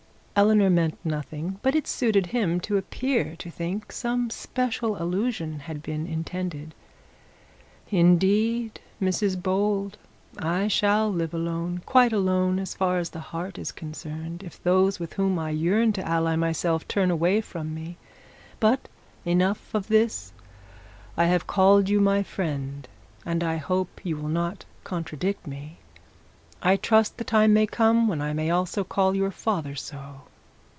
[0.33, 6.07] Eleanor meant nothing, but it suited him to appear that some special allusion had been
[6.07, 6.73] intended.
[7.91, 9.99] 'Indeed, Mrs Bold,
[10.39, 14.99] I shall live alone, quite alone as far as the heart is concerned, if those
[14.99, 17.97] with whom I yearn to ally myself turn away from me.
[18.59, 18.89] But
[19.25, 20.33] enough of this;
[21.17, 22.87] I have called you my friend,
[23.27, 25.77] and I hope you will not contradict me.
[26.63, 30.21] I trust the time may come when I may also call your father so.